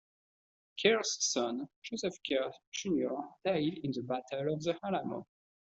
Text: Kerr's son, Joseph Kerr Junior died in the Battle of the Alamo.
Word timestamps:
Kerr's 0.81 1.17
son, 1.19 1.69
Joseph 1.83 2.15
Kerr 2.27 2.51
Junior 2.71 3.15
died 3.45 3.81
in 3.83 3.91
the 3.91 4.01
Battle 4.01 4.55
of 4.55 4.63
the 4.63 4.75
Alamo. 4.83 5.27